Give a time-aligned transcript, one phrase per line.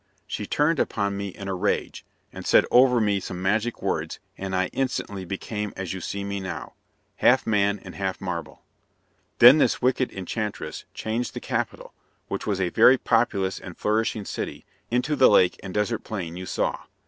[0.25, 2.03] She turned upon me in a rage,
[2.33, 6.39] and said over me some magic words, and I instantly became as you see me
[6.39, 6.73] now,
[7.17, 8.63] half man and half marble.
[9.37, 11.93] Then this wicked enchantress changed the capital,
[12.29, 16.47] which was a very populous and flourishing city, into the lake and desert plain you
[16.47, 16.79] saw.